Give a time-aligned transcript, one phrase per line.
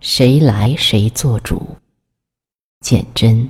[0.00, 1.76] 谁来谁做主？
[2.80, 3.48] 简真。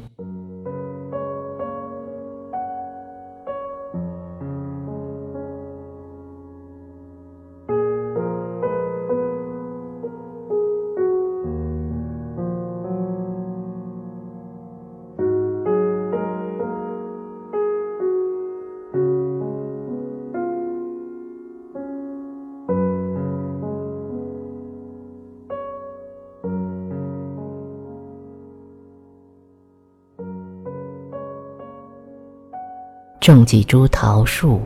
[33.20, 34.60] 种几株桃树，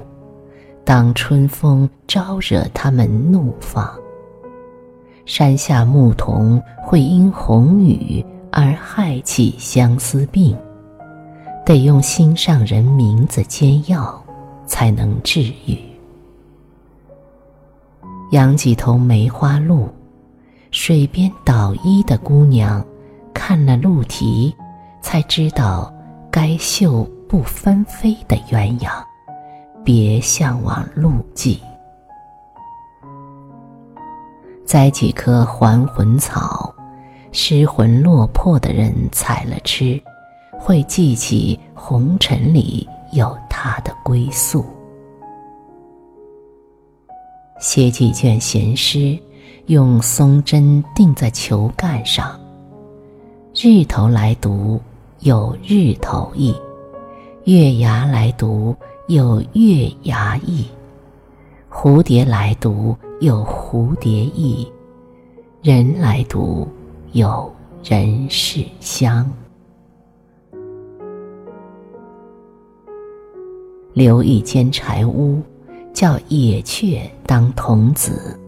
[0.85, 3.91] 当春风招惹它们怒放。
[5.25, 10.57] 山下牧童会因红雨而害起相思病，
[11.65, 14.21] 得用心上人名字煎药，
[14.67, 15.79] 才能治愈。
[18.33, 19.89] 养几头梅花鹿，
[20.71, 22.85] 水边捣衣的姑娘
[23.33, 24.55] 看了鹿蹄，
[25.01, 25.93] 才知道
[26.31, 27.09] 该绣。
[27.31, 28.91] 不纷飞的鸳鸯，
[29.85, 31.61] 别向往陆迹。
[34.67, 36.75] 栽几棵还魂草，
[37.31, 40.03] 失魂落魄的人采了吃，
[40.59, 44.67] 会记起红尘里有他的归宿。
[47.61, 49.17] 写几卷闲诗，
[49.67, 52.37] 用松针钉在球干上，
[53.55, 54.81] 日头来读，
[55.21, 56.53] 有日头意。
[57.45, 58.77] 月牙来读
[59.09, 60.67] 有月牙意，
[61.71, 64.71] 蝴蝶来读有蝴蝶意，
[65.63, 66.69] 人来读
[67.13, 67.51] 有
[67.83, 69.29] 人世香。
[73.95, 75.41] 留一间柴屋，
[75.95, 78.39] 叫野雀当童子。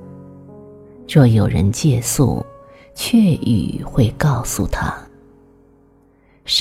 [1.08, 2.44] 若有人借宿，
[2.94, 4.94] 雀语会告诉他。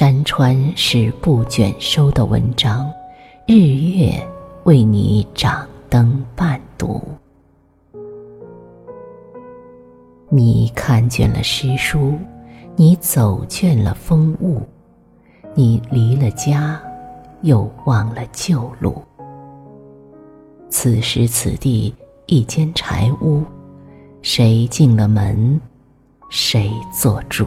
[0.01, 2.91] 山川是不卷收的文章，
[3.45, 4.11] 日月
[4.63, 6.99] 为你掌灯伴读。
[10.27, 12.17] 你看倦了诗书，
[12.75, 14.63] 你走倦了风物，
[15.53, 16.81] 你离了家，
[17.43, 19.03] 又忘了旧路。
[20.67, 21.93] 此时此地
[22.25, 23.43] 一间柴屋，
[24.23, 25.61] 谁进了门，
[26.31, 27.45] 谁做主。